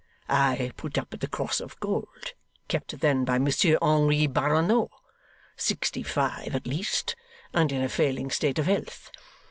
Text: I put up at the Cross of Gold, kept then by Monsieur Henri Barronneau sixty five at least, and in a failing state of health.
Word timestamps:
I 0.33 0.71
put 0.77 0.97
up 0.97 1.13
at 1.13 1.19
the 1.19 1.27
Cross 1.27 1.59
of 1.59 1.79
Gold, 1.79 2.33
kept 2.67 3.01
then 3.01 3.23
by 3.23 3.37
Monsieur 3.37 3.77
Henri 3.83 4.25
Barronneau 4.27 4.89
sixty 5.55 6.01
five 6.01 6.55
at 6.55 6.65
least, 6.65 7.15
and 7.53 7.71
in 7.71 7.83
a 7.83 7.87
failing 7.87 8.31
state 8.31 8.57
of 8.57 8.65
health. 8.65 9.11